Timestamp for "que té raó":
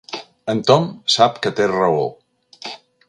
1.45-2.03